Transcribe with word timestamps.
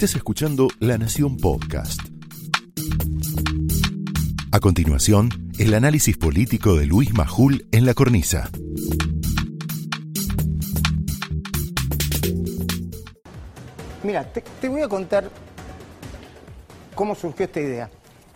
Estás 0.00 0.16
escuchando 0.16 0.68
La 0.78 0.96
Nación 0.96 1.36
Podcast. 1.36 2.00
A 4.50 4.58
continuación, 4.58 5.28
el 5.58 5.74
análisis 5.74 6.16
político 6.16 6.74
de 6.76 6.86
Luis 6.86 7.12
Majul 7.12 7.66
en 7.70 7.84
la 7.84 7.92
cornisa. 7.92 8.48
Mira, 14.02 14.24
te, 14.24 14.40
te 14.40 14.70
voy 14.70 14.80
a 14.80 14.88
contar 14.88 15.28
cómo 16.94 17.14
surgió 17.14 17.44
esta 17.44 17.60
idea. 17.60 17.90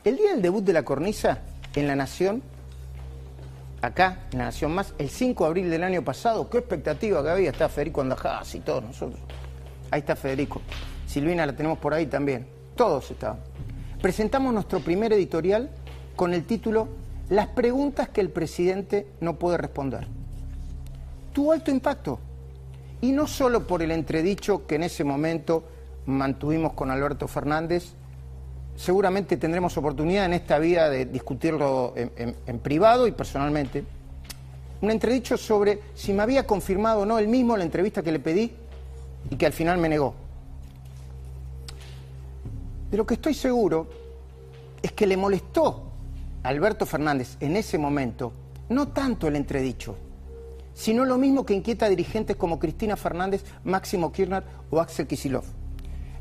El 0.04 0.18
día 0.18 0.32
del 0.32 0.42
debut 0.42 0.62
de 0.62 0.74
la 0.74 0.82
cornisa 0.82 1.44
en 1.74 1.86
La 1.86 1.96
Nación, 1.96 2.42
acá, 3.80 4.26
en 4.32 4.38
La 4.40 4.44
Nación 4.44 4.74
Más, 4.74 4.92
el 4.98 5.08
5 5.08 5.44
de 5.44 5.48
abril 5.48 5.70
del 5.70 5.82
año 5.82 6.04
pasado, 6.04 6.50
qué 6.50 6.58
expectativa 6.58 7.22
que 7.22 7.30
había, 7.30 7.50
está 7.52 7.70
Federico 7.70 8.02
Andajás 8.02 8.54
y 8.54 8.60
todos 8.60 8.82
nosotros. 8.84 9.18
Ahí 9.90 10.00
está 10.00 10.14
Federico. 10.14 10.60
Silvina 11.14 11.46
la 11.46 11.54
tenemos 11.54 11.78
por 11.78 11.94
ahí 11.94 12.06
también. 12.06 12.44
Todos 12.74 13.08
estaban. 13.12 13.38
Presentamos 14.02 14.52
nuestro 14.52 14.80
primer 14.80 15.12
editorial 15.12 15.70
con 16.16 16.34
el 16.34 16.44
título 16.44 16.88
Las 17.30 17.46
preguntas 17.46 18.08
que 18.08 18.20
el 18.20 18.30
presidente 18.30 19.06
no 19.20 19.36
puede 19.36 19.56
responder. 19.56 20.08
Tuvo 21.32 21.52
alto 21.52 21.70
impacto. 21.70 22.18
Y 23.00 23.12
no 23.12 23.28
solo 23.28 23.64
por 23.64 23.80
el 23.80 23.92
entredicho 23.92 24.66
que 24.66 24.74
en 24.74 24.82
ese 24.82 25.04
momento 25.04 25.62
mantuvimos 26.06 26.72
con 26.72 26.90
Alberto 26.90 27.28
Fernández, 27.28 27.92
seguramente 28.74 29.36
tendremos 29.36 29.76
oportunidad 29.78 30.24
en 30.24 30.32
esta 30.32 30.58
vida 30.58 30.90
de 30.90 31.06
discutirlo 31.06 31.92
en, 31.94 32.10
en- 32.16 32.34
en 32.44 32.58
privado 32.58 33.06
y 33.06 33.12
personalmente. 33.12 33.84
Un 34.80 34.90
entredicho 34.90 35.36
sobre 35.36 35.78
si 35.94 36.12
me 36.12 36.24
había 36.24 36.44
confirmado 36.44 37.02
o 37.02 37.06
no 37.06 37.20
él 37.20 37.28
mismo 37.28 37.56
la 37.56 37.62
entrevista 37.62 38.02
que 38.02 38.10
le 38.10 38.18
pedí 38.18 38.50
y 39.30 39.36
que 39.36 39.46
al 39.46 39.52
final 39.52 39.78
me 39.78 39.88
negó. 39.88 40.14
De 42.94 42.98
lo 42.98 43.06
que 43.08 43.14
estoy 43.14 43.34
seguro 43.34 43.88
es 44.80 44.92
que 44.92 45.08
le 45.08 45.16
molestó 45.16 45.82
a 46.44 46.48
Alberto 46.48 46.86
Fernández 46.86 47.36
en 47.40 47.56
ese 47.56 47.76
momento 47.76 48.32
no 48.68 48.86
tanto 48.86 49.26
el 49.26 49.34
entredicho, 49.34 49.96
sino 50.74 51.04
lo 51.04 51.18
mismo 51.18 51.44
que 51.44 51.54
inquieta 51.54 51.86
a 51.86 51.88
dirigentes 51.88 52.36
como 52.36 52.60
Cristina 52.60 52.96
Fernández, 52.96 53.44
Máximo 53.64 54.12
Kirchner 54.12 54.44
o 54.70 54.78
Axel 54.78 55.08
Kicillof. 55.08 55.44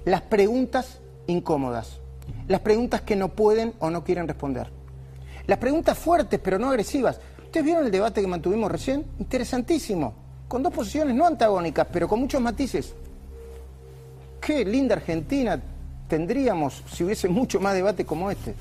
Las 0.06 0.24
preguntas 0.24 1.00
incómodas, 1.28 2.00
las 2.48 2.62
preguntas 2.62 3.02
que 3.02 3.16
no 3.16 3.30
pueden 3.30 3.76
o 3.78 3.92
no 3.92 4.04
quieren 4.04 4.28
responder. 4.28 4.72
Las 5.46 5.60
preguntas 5.60 5.96
fuertes 5.96 6.40
pero 6.44 6.58
no 6.58 6.72
agresivas. 6.72 7.20
¿Ustedes 7.44 7.64
vieron 7.64 7.86
el 7.86 7.92
debate 7.92 8.20
que 8.20 8.26
mantuvimos 8.26 8.72
recién? 8.72 9.06
Interesantísimo, 9.20 10.16
con 10.48 10.64
dos 10.64 10.74
posiciones 10.74 11.16
no 11.16 11.28
antagónicas, 11.28 11.86
pero 11.94 12.08
con 12.08 12.20
muchos 12.20 12.42
matices. 12.42 12.96
Qué 14.42 14.66
linda 14.66 14.96
Argentina 14.96 15.62
tendríamos 16.08 16.84
si 16.92 17.04
hubiese 17.04 17.30
mucho 17.30 17.60
más 17.60 17.74
debate 17.74 18.06
como 18.06 18.30
este. 18.32 18.56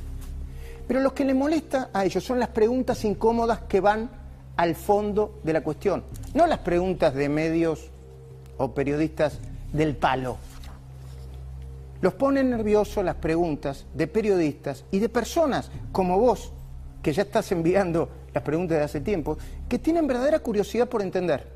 Pero 0.87 1.01
lo 1.01 1.15
que 1.15 1.25
le 1.25 1.35
molesta 1.35 1.91
a 1.93 2.05
ellos 2.05 2.25
son 2.25 2.39
las 2.39 2.49
preguntas 2.49 3.05
incómodas 3.05 3.61
que 3.69 3.81
van 3.81 4.11
al 4.57 4.75
fondo 4.75 5.41
de 5.43 5.53
la 5.53 5.63
cuestión, 5.63 6.05
no 6.35 6.47
las 6.47 6.59
preguntas 6.59 7.15
de 7.15 7.29
medios 7.29 7.91
o 8.59 8.73
periodistas 8.73 9.39
del 9.73 9.97
palo. 9.97 10.37
Los 12.01 12.15
ponen 12.15 12.51
nerviosos 12.51 13.05
las 13.05 13.15
preguntas 13.15 13.87
de 13.95 14.07
periodistas 14.09 14.85
y 14.91 14.99
de 14.99 15.09
personas 15.09 15.71
como 15.93 16.19
vos, 16.19 16.53
que 17.01 17.13
ya 17.13 17.23
estás 17.23 17.53
enviando 17.53 18.09
las 18.35 18.43
preguntas 18.43 18.79
de 18.79 18.85
hace 18.85 19.01
tiempo, 19.01 19.39
que 19.69 19.79
tienen 19.79 20.07
verdadera 20.07 20.41
curiosidad 20.41 20.89
por 20.89 21.03
entender. 21.03 21.47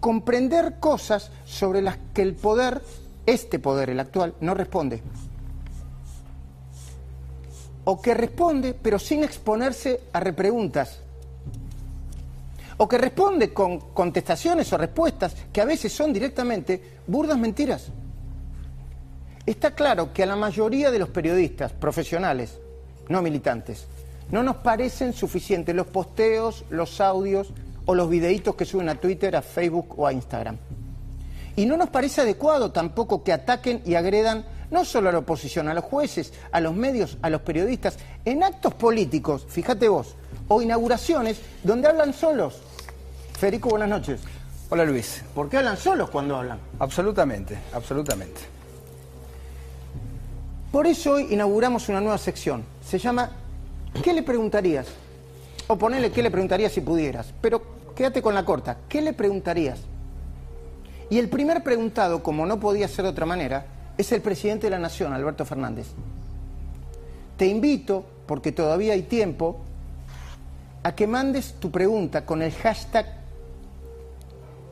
Comprender 0.00 0.80
cosas 0.80 1.30
sobre 1.44 1.80
las 1.80 1.98
que 2.12 2.22
el 2.22 2.34
poder, 2.34 2.82
este 3.30 3.58
poder, 3.58 3.90
el 3.90 4.00
actual, 4.00 4.34
no 4.40 4.54
responde. 4.54 5.02
O 7.84 8.00
que 8.00 8.14
responde, 8.14 8.74
pero 8.74 8.98
sin 8.98 9.24
exponerse 9.24 10.02
a 10.12 10.20
repreguntas. 10.20 11.00
O 12.76 12.88
que 12.88 12.98
responde 12.98 13.52
con 13.52 13.92
contestaciones 13.92 14.72
o 14.72 14.78
respuestas 14.78 15.34
que 15.52 15.60
a 15.60 15.64
veces 15.64 15.92
son 15.92 16.12
directamente 16.12 16.98
burdas 17.06 17.38
mentiras. 17.38 17.88
Está 19.44 19.74
claro 19.74 20.12
que 20.12 20.22
a 20.22 20.26
la 20.26 20.36
mayoría 20.36 20.90
de 20.90 20.98
los 20.98 21.08
periodistas 21.08 21.72
profesionales, 21.72 22.58
no 23.08 23.22
militantes, 23.22 23.86
no 24.30 24.42
nos 24.42 24.56
parecen 24.56 25.12
suficientes 25.12 25.74
los 25.74 25.88
posteos, 25.88 26.64
los 26.70 27.00
audios 27.00 27.52
o 27.86 27.94
los 27.94 28.08
videitos 28.08 28.54
que 28.54 28.64
suben 28.64 28.88
a 28.88 28.94
Twitter, 28.94 29.34
a 29.34 29.42
Facebook 29.42 29.98
o 29.98 30.06
a 30.06 30.12
Instagram. 30.12 30.56
Y 31.56 31.66
no 31.66 31.76
nos 31.76 31.90
parece 31.90 32.22
adecuado 32.22 32.70
tampoco 32.70 33.22
que 33.22 33.32
ataquen 33.32 33.82
y 33.84 33.94
agredan 33.94 34.44
no 34.70 34.84
solo 34.84 35.08
a 35.08 35.12
la 35.12 35.18
oposición, 35.18 35.68
a 35.68 35.74
los 35.74 35.84
jueces, 35.84 36.32
a 36.52 36.60
los 36.60 36.74
medios, 36.74 37.18
a 37.22 37.30
los 37.30 37.42
periodistas, 37.42 37.98
en 38.24 38.42
actos 38.42 38.74
políticos, 38.74 39.46
fíjate 39.48 39.88
vos, 39.88 40.14
o 40.48 40.62
inauguraciones 40.62 41.40
donde 41.62 41.88
hablan 41.88 42.12
solos. 42.14 42.60
Federico, 43.38 43.70
buenas 43.70 43.88
noches. 43.88 44.20
Hola 44.68 44.84
Luis. 44.84 45.24
¿Por 45.34 45.48
qué 45.48 45.56
hablan 45.58 45.76
solos 45.76 46.10
cuando 46.10 46.36
hablan? 46.36 46.58
Absolutamente, 46.78 47.58
absolutamente. 47.72 48.40
Por 50.70 50.86
eso 50.86 51.14
hoy 51.14 51.26
inauguramos 51.30 51.88
una 51.88 52.00
nueva 52.00 52.18
sección. 52.18 52.64
Se 52.84 52.98
llama 52.98 53.30
¿Qué 54.04 54.12
le 54.12 54.22
preguntarías? 54.22 54.86
O 55.66 55.76
ponele 55.76 56.12
¿Qué 56.12 56.22
le 56.22 56.30
preguntarías 56.30 56.70
si 56.70 56.80
pudieras? 56.80 57.32
Pero 57.40 57.62
quédate 57.96 58.22
con 58.22 58.34
la 58.34 58.44
corta. 58.44 58.76
¿Qué 58.88 59.02
le 59.02 59.12
preguntarías? 59.12 59.80
Y 61.10 61.18
el 61.18 61.28
primer 61.28 61.64
preguntado, 61.64 62.22
como 62.22 62.46
no 62.46 62.60
podía 62.60 62.86
ser 62.86 63.04
de 63.04 63.10
otra 63.10 63.26
manera, 63.26 63.66
es 63.98 64.12
el 64.12 64.22
presidente 64.22 64.68
de 64.68 64.70
la 64.70 64.78
Nación, 64.78 65.12
Alberto 65.12 65.44
Fernández. 65.44 65.88
Te 67.36 67.46
invito, 67.46 68.04
porque 68.26 68.52
todavía 68.52 68.92
hay 68.92 69.02
tiempo, 69.02 69.58
a 70.84 70.94
que 70.94 71.08
mandes 71.08 71.54
tu 71.54 71.70
pregunta 71.70 72.24
con 72.24 72.42
el 72.42 72.52
hashtag 72.52 73.06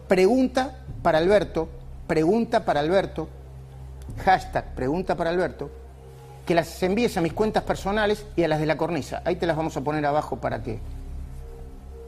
pregunta 0.07 0.79
para 1.03 1.19
Alberto, 1.19 1.69
pregunta 2.07 2.65
para 2.65 2.81
Alberto, 2.81 3.29
hashtag 4.25 4.75
pregunta 4.75 5.17
para 5.17 5.31
Alberto, 5.31 5.71
que 6.47 6.55
las 6.55 6.83
envíes 6.83 7.17
a 7.17 7.21
mis 7.21 7.33
cuentas 7.33 7.65
personales 7.65 8.25
y 8.37 8.45
a 8.45 8.49
las 8.49 8.61
de 8.61 8.67
la 8.67 8.77
cornisa. 8.77 9.23
Ahí 9.25 9.37
te 9.37 9.47
las 9.47 9.57
vamos 9.57 9.77
a 9.77 9.83
poner 9.83 10.07
abajo 10.07 10.37
para 10.41 10.63
que, 10.63 10.79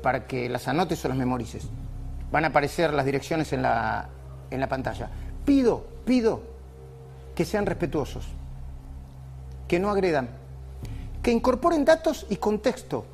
para 0.02 0.26
que 0.26 0.48
las 0.48 0.68
anotes 0.68 1.04
o 1.04 1.08
las 1.08 1.18
memorices. 1.18 1.64
Van 2.30 2.44
a 2.44 2.48
aparecer 2.48 2.94
las 2.94 3.04
direcciones 3.04 3.52
en 3.52 3.62
la, 3.62 4.08
en 4.50 4.60
la 4.60 4.68
pantalla. 4.68 5.08
Pido, 5.44 5.84
pido 6.04 6.40
que 7.34 7.44
sean 7.44 7.66
respetuosos, 7.66 8.24
que 9.68 9.78
no 9.78 9.90
agredan, 9.90 10.28
que 11.22 11.30
incorporen 11.30 11.84
datos 11.84 12.26
y 12.30 12.36
contexto. 12.36 13.04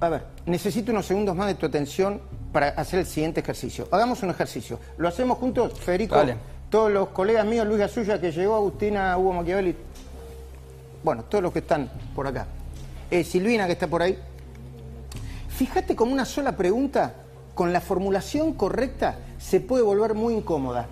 A 0.00 0.08
ver, 0.08 0.24
necesito 0.46 0.92
unos 0.92 1.06
segundos 1.06 1.34
más 1.34 1.48
de 1.48 1.54
tu 1.54 1.66
atención 1.66 2.20
para 2.52 2.68
hacer 2.68 3.00
el 3.00 3.06
siguiente 3.06 3.40
ejercicio. 3.40 3.88
Hagamos 3.90 4.22
un 4.22 4.30
ejercicio. 4.30 4.78
¿Lo 4.96 5.08
hacemos 5.08 5.38
juntos, 5.38 5.78
Federico? 5.78 6.16
Todos 6.70 6.92
los 6.92 7.08
colegas 7.08 7.46
míos, 7.46 7.66
Luis 7.66 7.80
Gasulla 7.80 8.20
que 8.20 8.30
llegó, 8.30 8.54
Agustina, 8.56 9.16
Hugo 9.16 9.32
Machiavelli. 9.32 9.74
Bueno, 11.02 11.24
todos 11.24 11.42
los 11.42 11.52
que 11.52 11.60
están 11.60 11.90
por 12.14 12.26
acá. 12.26 12.46
Eh, 13.10 13.24
Silvina 13.24 13.66
que 13.66 13.72
está 13.72 13.86
por 13.86 14.02
ahí. 14.02 14.18
Fíjate 15.48 15.96
como 15.96 16.12
una 16.12 16.24
sola 16.24 16.56
pregunta, 16.56 17.14
con 17.54 17.72
la 17.72 17.80
formulación 17.80 18.52
correcta, 18.52 19.16
se 19.38 19.60
puede 19.60 19.82
volver 19.82 20.14
muy 20.14 20.34
incómoda. 20.34 20.86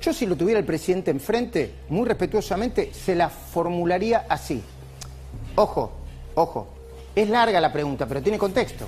Yo 0.00 0.12
si 0.12 0.26
lo 0.26 0.36
tuviera 0.36 0.60
el 0.60 0.66
presidente 0.66 1.10
enfrente, 1.10 1.76
muy 1.88 2.06
respetuosamente, 2.06 2.92
se 2.92 3.14
la 3.14 3.30
formularía 3.30 4.26
así. 4.28 4.62
Ojo, 5.56 5.92
ojo, 6.34 6.68
es 7.14 7.28
larga 7.28 7.60
la 7.60 7.72
pregunta, 7.72 8.06
pero 8.06 8.20
tiene 8.20 8.36
contexto. 8.36 8.86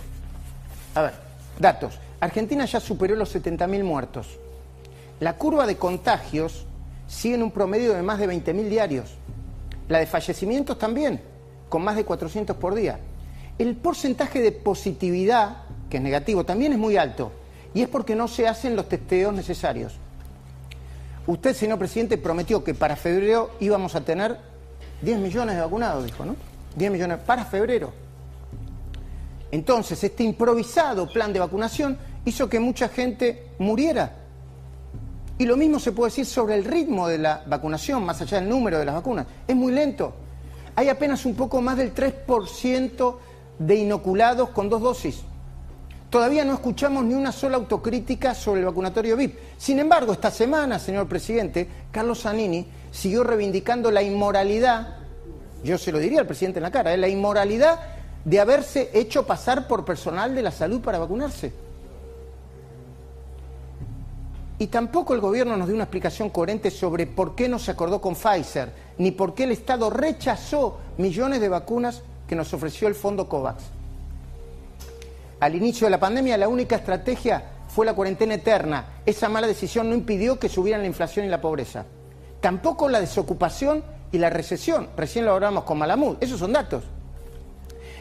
A 0.95 1.03
ver, 1.03 1.15
datos. 1.59 1.99
Argentina 2.21 2.65
ya 2.65 2.81
superó 2.81 3.15
los 3.15 3.35
70.000 3.35 3.85
muertos. 3.85 4.39
La 5.21 5.37
curva 5.37 5.67
de 5.67 5.77
contagios 5.77 6.67
sigue 7.07 7.37
en 7.37 7.43
un 7.43 7.51
promedio 7.51 7.95
de 7.95 8.03
más 8.03 8.19
de 8.19 8.29
20.000 8.29 8.69
diarios. 8.69 9.15
La 9.89 10.01
de 10.01 10.07
fallecimientos 10.07 10.79
también, 10.79 11.23
con 11.69 11.83
más 11.83 11.97
de 11.97 12.05
400 12.05 12.57
por 12.57 12.75
día. 12.75 12.99
El 13.59 13.77
porcentaje 13.77 14.43
de 14.43 14.53
positividad, 14.53 15.65
que 15.89 15.97
es 15.97 16.03
negativo, 16.03 16.45
también 16.45 16.73
es 16.73 16.79
muy 16.79 16.97
alto. 16.97 17.33
Y 17.77 17.83
es 17.83 17.91
porque 17.91 18.17
no 18.17 18.27
se 18.27 18.49
hacen 18.49 18.75
los 18.75 18.89
testeos 18.89 19.35
necesarios. 19.35 19.93
Usted, 21.27 21.55
señor 21.55 21.79
presidente, 21.79 22.17
prometió 22.17 22.65
que 22.65 22.73
para 22.73 22.97
febrero 22.97 23.51
íbamos 23.61 23.95
a 23.95 24.01
tener 24.01 24.39
10 25.03 25.19
millones 25.19 25.57
de 25.57 25.61
vacunados, 25.61 26.07
dijo, 26.07 26.25
¿no? 26.25 26.37
10 26.75 26.91
millones 26.91 27.19
para 27.27 27.45
febrero. 27.45 27.93
Entonces, 29.51 30.03
este 30.03 30.25
improvisado 30.25 31.07
plan 31.13 31.35
de 31.35 31.39
vacunación 31.39 31.99
hizo 32.25 32.49
que 32.49 32.59
mucha 32.61 32.89
gente 32.89 33.49
muriera. 33.59 34.11
Y 35.37 35.45
lo 35.45 35.59
mismo 35.59 35.79
se 35.79 35.93
puede 35.93 36.13
decir 36.13 36.25
sobre 36.25 36.55
el 36.55 36.65
ritmo 36.65 37.07
de 37.09 37.19
la 37.19 37.45
vacunación, 37.47 38.07
más 38.07 38.23
allá 38.23 38.41
del 38.41 38.49
número 38.49 38.79
de 38.79 38.87
las 38.87 38.95
vacunas. 38.95 39.27
Es 39.47 39.55
muy 39.55 39.75
lento. 39.75 40.15
Hay 40.77 40.89
apenas 40.89 41.27
un 41.27 41.35
poco 41.35 41.61
más 41.61 41.77
del 41.77 41.95
3% 41.95 43.17
de 43.59 43.77
inoculados 43.77 44.49
con 44.49 44.71
dos 44.71 44.81
dosis. 44.81 45.21
Todavía 46.17 46.47
no 46.47 46.55
escuchamos 46.55 47.05
ni 47.05 47.13
una 47.13 47.31
sola 47.31 47.59
autocrítica 47.59 48.35
sobre 48.35 48.61
el 48.61 48.67
vacunatorio 48.67 49.19
VIP. 49.19 49.39
Sin 49.59 49.79
embargo, 49.79 50.15
esta 50.15 50.31
semana, 50.31 50.79
señor 50.79 51.07
presidente, 51.07 51.69
Carlos 51.93 52.23
Zanini 52.23 52.67
siguió 52.91 53.23
reivindicando 53.23 53.91
la 53.91 54.03
inmoralidad, 54.03 54.97
yo 55.63 55.77
se 55.77 55.93
lo 55.93 55.99
diría 55.99 56.21
al 56.21 56.27
presidente 56.27 56.59
en 56.59 56.63
la 56.63 56.71
cara, 56.71 56.95
¿eh? 56.95 56.97
la 56.97 57.09
inmoralidad 57.09 57.81
de 58.25 58.41
haberse 58.41 58.89
hecho 58.95 59.27
pasar 59.27 59.69
por 59.69 59.85
personal 59.85 60.35
de 60.35 60.41
la 60.41 60.51
salud 60.53 60.81
para 60.81 60.99
vacunarse. 60.99 61.53
Y 64.59 64.69
tampoco 64.69 65.13
el 65.13 65.21
gobierno 65.21 65.55
nos 65.59 65.67
dio 65.67 65.75
una 65.75 65.85
explicación 65.85 66.31
coherente 66.31 66.71
sobre 66.71 67.07
por 67.07 67.35
qué 67.35 67.47
no 67.47 67.59
se 67.59 67.73
acordó 67.73 68.01
con 68.01 68.15
Pfizer, 68.15 68.73
ni 68.97 69.11
por 69.11 69.35
qué 69.35 69.45
el 69.45 69.53
Estado 69.53 69.91
rechazó 69.91 70.79
millones 70.97 71.43
de 71.43 71.51
vacunas 71.51 72.01
que 72.27 72.37
nos 72.37 72.55
ofreció 72.55 72.89
el 72.89 72.95
fondo 72.95 73.29
COVAX. 73.29 73.76
Al 75.41 75.55
inicio 75.55 75.87
de 75.87 75.91
la 75.91 76.01
pandemia 76.01 76.39
la 76.39 76.49
única 76.49 76.77
estrategia 76.77 77.43
fue 77.69 77.85
la 77.85 77.95
cuarentena 77.95 78.35
eterna. 78.35 79.01
Esa 79.05 79.29
mala 79.29 79.47
decisión 79.47 79.89
no 79.89 79.95
impidió 79.95 80.39
que 80.39 80.49
subieran 80.49 80.81
la 80.81 80.87
inflación 80.87 81.27
y 81.27 81.29
la 81.29 81.41
pobreza. 81.41 81.85
Tampoco 82.41 82.89
la 82.89 83.01
desocupación 83.01 83.85
y 84.13 84.19
la 84.19 84.31
recesión. 84.31 84.89
Recién 84.97 85.25
lo 85.25 85.33
hablamos 85.33 85.65
con 85.65 85.79
Malamud. 85.79 86.17
Esos 86.21 86.39
son 86.39 86.53
datos. 86.53 86.85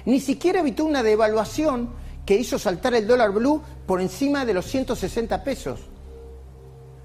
Ni 0.06 0.20
siquiera 0.20 0.60
evitó 0.60 0.86
una 0.86 1.04
devaluación 1.04 1.90
que 2.26 2.36
hizo 2.36 2.58
saltar 2.58 2.94
el 2.94 3.08
dólar 3.08 3.32
blue 3.32 3.62
por 3.86 4.02
encima 4.02 4.46
de 4.46 4.54
los 4.54 4.66
160 4.66 5.44
pesos. 5.44 5.82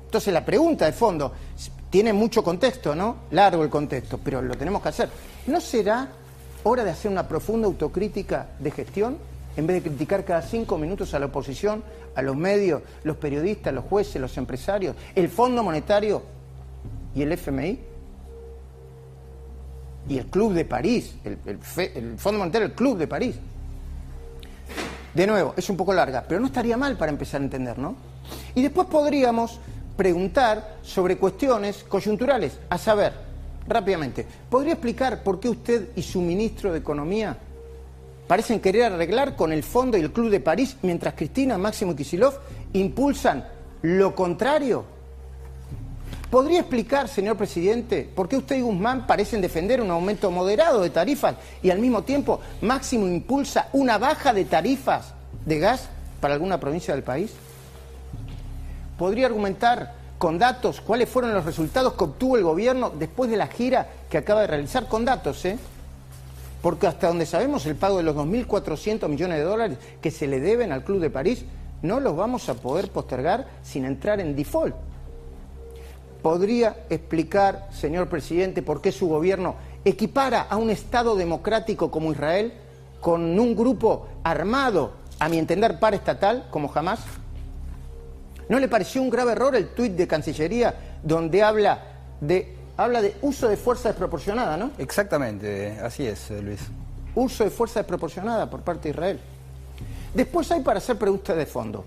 Entonces 0.04 0.32
la 0.32 0.44
pregunta 0.44 0.86
de 0.86 0.92
fondo 0.92 1.32
tiene 1.88 2.12
mucho 2.12 2.42
contexto, 2.42 2.94
¿no? 2.94 3.16
Largo 3.30 3.62
el 3.62 3.70
contexto, 3.70 4.18
pero 4.22 4.42
lo 4.42 4.56
tenemos 4.56 4.82
que 4.82 4.88
hacer. 4.90 5.08
¿No 5.46 5.60
será 5.60 6.08
hora 6.62 6.84
de 6.84 6.90
hacer 6.90 7.10
una 7.10 7.26
profunda 7.26 7.66
autocrítica 7.66 8.48
de 8.58 8.70
gestión 8.70 9.18
en 9.60 9.66
vez 9.66 9.82
de 9.82 9.90
criticar 9.90 10.24
cada 10.24 10.40
cinco 10.40 10.78
minutos 10.78 11.12
a 11.12 11.18
la 11.18 11.26
oposición, 11.26 11.84
a 12.14 12.22
los 12.22 12.34
medios, 12.34 12.82
los 13.04 13.16
periodistas, 13.18 13.72
los 13.74 13.84
jueces, 13.84 14.20
los 14.20 14.36
empresarios, 14.38 14.96
el 15.14 15.28
Fondo 15.28 15.62
Monetario 15.62 16.22
y 17.14 17.22
el 17.22 17.32
FMI? 17.32 17.78
Y 20.08 20.18
el 20.18 20.26
Club 20.26 20.54
de 20.54 20.64
París, 20.64 21.14
el, 21.24 21.58
Fondo 22.16 22.38
Monetario, 22.38 22.66
el 22.66 22.72
Club 22.72 22.96
de 22.96 23.06
París. 23.06 23.36
De 25.12 25.26
nuevo, 25.26 25.52
es 25.56 25.68
un 25.68 25.76
poco 25.76 25.92
larga, 25.92 26.24
pero 26.26 26.40
no 26.40 26.46
estaría 26.46 26.78
mal 26.78 26.96
para 26.96 27.12
empezar 27.12 27.42
a 27.42 27.44
entender, 27.44 27.78
¿no? 27.78 27.96
Y 28.54 28.62
después 28.62 28.88
podríamos 28.88 29.60
preguntar 29.94 30.78
sobre 30.82 31.18
cuestiones 31.18 31.84
coyunturales, 31.84 32.58
a 32.70 32.78
saber, 32.78 33.12
rápidamente, 33.68 34.26
¿podría 34.48 34.72
explicar 34.72 35.22
por 35.22 35.38
qué 35.38 35.50
usted 35.50 35.90
y 35.94 36.02
su 36.02 36.22
ministro 36.22 36.72
de 36.72 36.78
Economía 36.78 37.36
parecen 38.30 38.60
querer 38.60 38.92
arreglar 38.92 39.34
con 39.34 39.52
el 39.52 39.64
Fondo 39.64 39.98
y 39.98 40.02
el 40.02 40.12
Club 40.12 40.30
de 40.30 40.38
París 40.38 40.76
mientras 40.82 41.14
Cristina, 41.14 41.58
Máximo 41.58 41.90
y 41.90 41.96
Kisilov 41.96 42.34
impulsan 42.74 43.44
lo 43.82 44.14
contrario? 44.14 44.84
¿Podría 46.30 46.60
explicar, 46.60 47.08
señor 47.08 47.36
presidente, 47.36 48.08
por 48.14 48.28
qué 48.28 48.36
usted 48.36 48.54
y 48.54 48.60
Guzmán 48.60 49.04
parecen 49.04 49.40
defender 49.40 49.80
un 49.80 49.90
aumento 49.90 50.30
moderado 50.30 50.80
de 50.80 50.90
tarifas 50.90 51.34
y 51.60 51.70
al 51.70 51.80
mismo 51.80 52.04
tiempo 52.04 52.40
Máximo 52.60 53.08
impulsa 53.08 53.68
una 53.72 53.98
baja 53.98 54.32
de 54.32 54.44
tarifas 54.44 55.12
de 55.44 55.58
gas 55.58 55.88
para 56.20 56.34
alguna 56.34 56.60
provincia 56.60 56.94
del 56.94 57.02
país? 57.02 57.32
podría 58.96 59.26
argumentar 59.26 59.94
con 60.18 60.38
datos 60.38 60.80
cuáles 60.80 61.08
fueron 61.08 61.34
los 61.34 61.44
resultados 61.44 61.94
que 61.94 62.04
obtuvo 62.04 62.36
el 62.36 62.44
gobierno 62.44 62.90
después 62.90 63.28
de 63.28 63.36
la 63.36 63.48
gira 63.48 63.88
que 64.08 64.18
acaba 64.18 64.42
de 64.42 64.46
realizar, 64.46 64.86
con 64.86 65.04
datos, 65.04 65.44
¿eh? 65.46 65.58
Porque 66.62 66.86
hasta 66.86 67.08
donde 67.08 67.26
sabemos 67.26 67.64
el 67.66 67.76
pago 67.76 67.98
de 67.98 68.02
los 68.02 68.16
2.400 68.16 69.08
millones 69.08 69.38
de 69.38 69.44
dólares 69.44 69.78
que 70.00 70.10
se 70.10 70.26
le 70.26 70.40
deben 70.40 70.72
al 70.72 70.84
Club 70.84 71.00
de 71.00 71.10
París, 71.10 71.44
no 71.82 72.00
los 72.00 72.16
vamos 72.16 72.48
a 72.48 72.54
poder 72.54 72.90
postergar 72.90 73.46
sin 73.62 73.84
entrar 73.84 74.20
en 74.20 74.36
default. 74.36 74.74
¿Podría 76.22 76.84
explicar, 76.90 77.68
señor 77.72 78.08
presidente, 78.08 78.62
por 78.62 78.82
qué 78.82 78.92
su 78.92 79.08
gobierno 79.08 79.54
equipara 79.84 80.42
a 80.42 80.58
un 80.58 80.68
Estado 80.68 81.16
democrático 81.16 81.90
como 81.90 82.12
Israel 82.12 82.52
con 83.00 83.38
un 83.40 83.56
grupo 83.56 84.06
armado, 84.22 84.92
a 85.18 85.30
mi 85.30 85.38
entender, 85.38 85.78
paraestatal, 85.78 86.48
como 86.50 86.68
jamás? 86.68 87.00
¿No 88.50 88.58
le 88.58 88.68
pareció 88.68 89.00
un 89.00 89.08
grave 89.08 89.32
error 89.32 89.56
el 89.56 89.68
tuit 89.68 89.92
de 89.92 90.06
Cancillería 90.06 90.98
donde 91.02 91.42
habla 91.42 91.84
de, 92.20 92.54
habla 92.84 93.02
de 93.02 93.14
uso 93.20 93.46
de 93.46 93.56
fuerza 93.56 93.90
desproporcionada, 93.90 94.56
¿no? 94.56 94.70
Exactamente, 94.78 95.78
así 95.82 96.06
es, 96.06 96.30
eh, 96.30 96.40
Luis. 96.40 96.60
Uso 97.14 97.44
de 97.44 97.50
fuerza 97.50 97.80
desproporcionada 97.80 98.48
por 98.48 98.62
parte 98.62 98.84
de 98.84 98.90
Israel. 98.90 99.20
Después 100.14 100.50
hay 100.50 100.60
para 100.62 100.78
hacer 100.78 100.96
preguntas 100.96 101.36
de 101.36 101.44
fondo. 101.44 101.84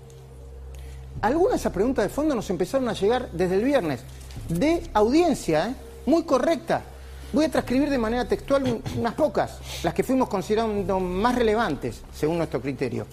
Algunas 1.20 1.52
de 1.52 1.56
esas 1.56 1.72
preguntas 1.72 2.04
de 2.04 2.08
fondo 2.08 2.34
nos 2.34 2.48
empezaron 2.48 2.88
a 2.88 2.92
llegar 2.92 3.28
desde 3.32 3.56
el 3.56 3.64
viernes, 3.64 4.00
de 4.48 4.82
audiencia, 4.92 5.68
¿eh? 5.68 5.74
muy 6.06 6.22
correcta. 6.22 6.82
Voy 7.32 7.46
a 7.46 7.50
transcribir 7.50 7.90
de 7.90 7.98
manera 7.98 8.28
textual 8.28 8.80
unas 8.96 9.14
pocas, 9.14 9.58
las 9.82 9.94
que 9.94 10.04
fuimos 10.04 10.28
considerando 10.28 11.00
más 11.00 11.34
relevantes, 11.34 12.02
según 12.14 12.38
nuestro 12.38 12.60
criterio. 12.60 13.06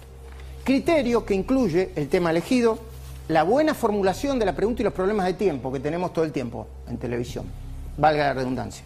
Criterio 0.62 1.24
que 1.24 1.34
incluye 1.34 1.90
el 1.96 2.08
tema 2.08 2.30
elegido, 2.30 2.78
la 3.26 3.42
buena 3.42 3.74
formulación 3.74 4.38
de 4.38 4.46
la 4.46 4.54
pregunta 4.54 4.82
y 4.82 4.84
los 4.84 4.92
problemas 4.92 5.26
de 5.26 5.34
tiempo 5.34 5.72
que 5.72 5.80
tenemos 5.80 6.12
todo 6.12 6.24
el 6.24 6.30
tiempo 6.30 6.68
en 6.88 6.98
televisión, 6.98 7.46
valga 7.96 8.24
la 8.24 8.34
redundancia. 8.34 8.84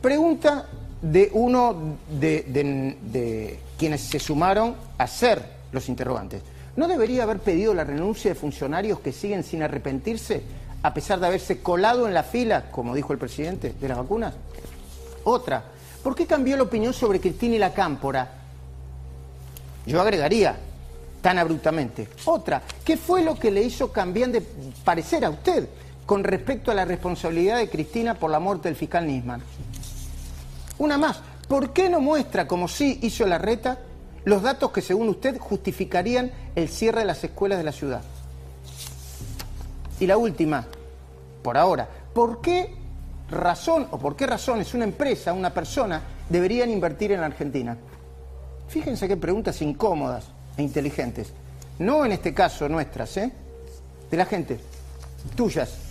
Pregunta 0.00 0.66
de 1.02 1.30
uno 1.32 1.96
de, 2.08 3.58
quienes 3.78 4.00
se 4.00 4.18
sumaron 4.18 4.74
a 4.98 5.06
ser 5.06 5.42
los 5.72 5.88
interrogantes. 5.88 6.42
¿No 6.76 6.88
debería 6.88 7.22
haber 7.22 7.38
pedido 7.38 7.74
la 7.74 7.84
renuncia 7.84 8.30
de 8.30 8.34
funcionarios 8.34 9.00
que 9.00 9.12
siguen 9.12 9.42
sin 9.42 9.62
arrepentirse 9.62 10.42
a 10.82 10.92
pesar 10.92 11.20
de 11.20 11.26
haberse 11.26 11.62
colado 11.62 12.06
en 12.06 12.14
la 12.14 12.22
fila, 12.22 12.70
como 12.70 12.94
dijo 12.94 13.12
el 13.12 13.18
presidente, 13.18 13.74
de 13.80 13.88
las 13.88 13.98
vacunas? 13.98 14.34
Otra, 15.24 15.64
¿por 16.02 16.14
qué 16.14 16.26
cambió 16.26 16.56
la 16.56 16.64
opinión 16.64 16.92
sobre 16.92 17.20
Cristina 17.20 17.56
y 17.56 17.58
la 17.58 17.72
Cámpora? 17.72 18.30
Yo 19.86 20.00
agregaría, 20.00 20.56
tan 21.22 21.38
abruptamente. 21.38 22.08
Otra, 22.26 22.62
¿qué 22.84 22.96
fue 22.96 23.22
lo 23.22 23.36
que 23.36 23.50
le 23.50 23.62
hizo 23.62 23.90
cambiar 23.90 24.30
de 24.30 24.42
parecer 24.84 25.24
a 25.24 25.30
usted 25.30 25.68
con 26.06 26.22
respecto 26.22 26.70
a 26.70 26.74
la 26.74 26.84
responsabilidad 26.84 27.58
de 27.58 27.68
Cristina 27.68 28.14
por 28.14 28.30
la 28.30 28.38
muerte 28.38 28.68
del 28.68 28.76
fiscal 28.76 29.06
Nisman? 29.06 29.42
Una 30.78 30.96
más, 30.96 31.20
¿por 31.48 31.72
qué 31.72 31.90
no 31.90 32.00
muestra, 32.00 32.46
como 32.46 32.68
sí 32.68 33.00
hizo 33.02 33.26
la 33.26 33.38
reta, 33.38 33.80
los 34.24 34.42
datos 34.42 34.70
que 34.70 34.82
según 34.82 35.08
usted 35.08 35.38
justificarían 35.38 36.30
el 36.54 36.68
cierre 36.68 37.00
de 37.00 37.06
las 37.06 37.22
escuelas 37.24 37.58
de 37.58 37.64
la 37.64 37.72
ciudad? 37.72 38.02
Y 39.98 40.06
la 40.06 40.16
última, 40.16 40.64
por 41.42 41.56
ahora, 41.56 41.88
¿por 42.14 42.40
qué 42.40 42.74
razón 43.30 43.88
o 43.90 43.98
por 43.98 44.14
qué 44.14 44.26
razones 44.26 44.74
una 44.74 44.84
empresa, 44.84 45.32
una 45.32 45.52
persona, 45.52 46.02
deberían 46.28 46.70
invertir 46.70 47.12
en 47.12 47.20
Argentina? 47.20 47.76
Fíjense 48.68 49.08
qué 49.08 49.16
preguntas 49.16 49.60
incómodas 49.62 50.26
e 50.56 50.62
inteligentes. 50.62 51.32
No 51.78 52.04
en 52.04 52.12
este 52.12 52.32
caso 52.32 52.68
nuestras, 52.68 53.16
¿eh? 53.16 53.32
De 54.10 54.16
la 54.16 54.26
gente, 54.26 54.60
tuyas. 55.34 55.85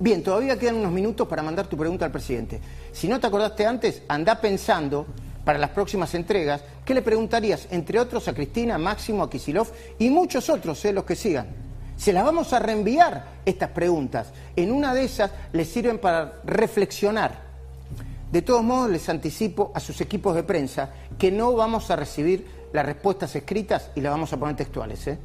Bien, 0.00 0.22
todavía 0.22 0.56
quedan 0.56 0.76
unos 0.76 0.92
minutos 0.92 1.26
para 1.26 1.42
mandar 1.42 1.66
tu 1.66 1.76
pregunta 1.76 2.04
al 2.04 2.12
presidente. 2.12 2.60
Si 2.92 3.08
no 3.08 3.18
te 3.18 3.26
acordaste 3.26 3.66
antes, 3.66 4.02
anda 4.06 4.40
pensando 4.40 5.06
para 5.44 5.58
las 5.58 5.70
próximas 5.70 6.14
entregas, 6.14 6.62
¿qué 6.84 6.94
le 6.94 7.02
preguntarías, 7.02 7.66
entre 7.70 7.98
otros, 7.98 8.28
a 8.28 8.34
Cristina, 8.34 8.78
Máximo, 8.78 9.24
a 9.24 9.30
Kisilov 9.30 9.66
y 9.98 10.08
muchos 10.10 10.50
otros, 10.50 10.84
¿eh? 10.84 10.92
los 10.92 11.04
que 11.04 11.16
sigan? 11.16 11.48
Se 11.96 12.12
las 12.12 12.24
vamos 12.24 12.52
a 12.52 12.60
reenviar 12.60 13.24
estas 13.44 13.70
preguntas. 13.70 14.28
En 14.54 14.70
una 14.70 14.94
de 14.94 15.02
esas 15.02 15.32
les 15.52 15.68
sirven 15.68 15.98
para 15.98 16.42
reflexionar. 16.44 17.48
De 18.30 18.42
todos 18.42 18.62
modos, 18.62 18.90
les 18.90 19.08
anticipo 19.08 19.72
a 19.74 19.80
sus 19.80 20.00
equipos 20.00 20.36
de 20.36 20.44
prensa 20.44 20.90
que 21.18 21.32
no 21.32 21.54
vamos 21.54 21.90
a 21.90 21.96
recibir 21.96 22.46
las 22.72 22.86
respuestas 22.86 23.34
escritas 23.34 23.90
y 23.96 24.00
las 24.00 24.12
vamos 24.12 24.32
a 24.32 24.36
poner 24.36 24.54
textuales, 24.54 25.08
¿eh? 25.08 25.18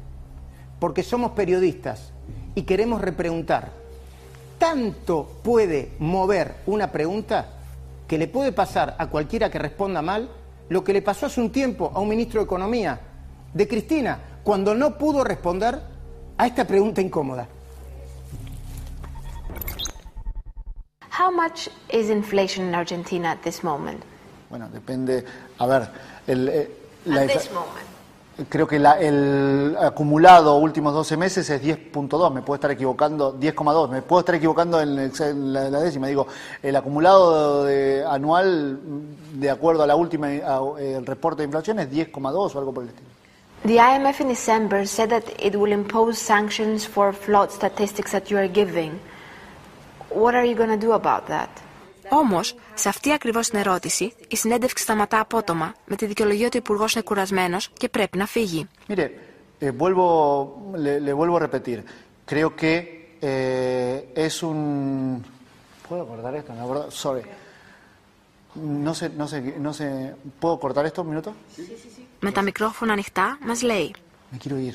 porque 0.80 1.04
somos 1.04 1.30
periodistas 1.30 2.12
y 2.56 2.62
queremos 2.62 3.00
repreguntar. 3.00 3.83
Tanto 4.64 5.28
puede 5.42 5.92
mover 5.98 6.54
una 6.64 6.90
pregunta 6.90 7.48
que 8.08 8.16
le 8.16 8.28
puede 8.28 8.50
pasar 8.50 8.96
a 8.98 9.08
cualquiera 9.08 9.50
que 9.50 9.58
responda 9.58 10.00
mal 10.00 10.30
lo 10.70 10.82
que 10.82 10.94
le 10.94 11.02
pasó 11.02 11.26
hace 11.26 11.42
un 11.42 11.52
tiempo 11.52 11.92
a 11.94 12.00
un 12.00 12.08
ministro 12.08 12.40
de 12.40 12.46
Economía, 12.46 12.98
de 13.52 13.68
Cristina, 13.68 14.18
cuando 14.42 14.74
no 14.74 14.96
pudo 14.96 15.22
responder 15.22 15.78
a 16.38 16.46
esta 16.46 16.66
pregunta 16.66 17.02
incómoda. 17.02 17.46
How 21.10 21.30
much 21.30 21.68
is 21.92 22.08
inflation 22.08 22.66
in 22.66 22.74
Argentina 22.74 23.32
at 23.32 23.42
this 23.42 23.62
moment? 23.62 24.02
Bueno, 24.48 24.70
depende. 24.70 25.26
A 25.58 25.66
ver, 25.66 25.90
el, 26.26 26.48
eh, 26.48 26.70
At 27.10 27.26
this 27.26 27.50
moment. 27.52 27.93
Creo 28.48 28.66
que 28.66 28.80
la, 28.80 28.98
el 28.98 29.76
acumulado 29.80 30.56
últimos 30.56 30.92
12 30.92 31.16
meses 31.16 31.48
es 31.50 31.62
10.2, 31.62 32.32
me 32.32 32.42
puedo 32.42 32.56
estar 32.56 32.70
equivocando, 32.70 33.38
10,2, 33.38 33.88
me 33.88 34.02
puedo 34.02 34.20
estar 34.20 34.34
equivocando 34.34 34.80
en, 34.80 35.52
la, 35.52 35.70
décima. 35.70 36.08
Digo, 36.08 36.26
el 36.60 36.74
acumulado 36.74 37.64
de, 37.64 38.04
anual, 38.04 38.80
de 39.34 39.50
acuerdo 39.50 39.84
a 39.84 39.86
la 39.86 39.94
última, 39.94 40.32
el 40.32 41.06
reporte 41.06 41.42
de 41.42 41.44
inflación, 41.44 41.78
es 41.78 41.90
10,2 41.90 42.54
o 42.54 42.58
algo 42.58 42.74
por 42.74 42.82
el 42.82 42.88
estilo. 42.88 43.08
The 43.64 43.76
IMF 43.76 44.20
in 44.20 44.28
December 44.28 44.84
said 44.84 45.08
that 45.10 45.24
it 45.38 45.54
will 45.54 45.72
impose 45.72 46.18
sanctions 46.18 46.84
for 46.84 47.14
flawed 47.14 47.50
statistics 47.50 48.10
that 48.10 48.30
you 48.30 48.36
are 48.36 48.48
giving. 48.48 49.00
What 50.10 50.34
are 50.34 50.44
you 50.44 50.54
going 50.54 50.68
to 50.68 50.76
do 50.76 50.92
about 50.92 51.28
that? 51.28 51.48
Όμως, 52.08 52.54
σε 52.74 52.88
αυτή 52.88 53.12
ακριβώς 53.12 53.48
την 53.48 53.58
ερώτηση, 53.58 54.12
η 54.28 54.36
συνέντευξη 54.36 54.82
σταματά 54.82 55.20
απότομα 55.20 55.74
με 55.86 55.96
τη 55.96 56.06
δικαιολογία 56.06 56.46
ότι 56.46 56.56
ο 56.56 56.60
Υπουργός 56.60 56.92
είναι 56.94 57.02
κουρασμένος 57.02 57.68
και 57.78 57.88
πρέπει 57.88 58.18
να 58.18 58.26
φύγει. 58.26 58.68
Mire, 58.88 59.08
eh, 59.60 59.70
vuelvo, 59.82 60.06
le, 60.84 60.92
le 61.06 61.12
vuelvo 61.12 61.36
a 61.36 61.40
repetir. 61.46 61.78
Creo 62.30 62.48
que 62.60 62.72
eh, 63.20 64.26
es 64.26 64.42
un. 64.42 64.58
¿Puedo 65.88 66.06
cortar 66.10 66.34
esto? 66.40 66.50
La 66.60 66.66
verdad, 66.70 66.86
sorry. 67.04 67.22
No 68.88 68.92
sé, 68.98 69.06
no 69.20 69.26
sé, 69.32 69.36
no 69.66 69.72
sé. 69.78 69.86
¿Puedo 70.40 70.56
cortar 70.64 70.84
esto 70.86 71.02
un 71.02 71.08
minuto? 71.08 71.30
Με 72.20 72.32
τα 72.32 72.42
μικρόφωνα 72.42 72.92
ανοιχτά, 72.92 73.38
μας 73.46 73.62
λέει 73.62 73.94
Me 74.32 74.38
quiero 74.38 74.58
ir. 74.58 74.74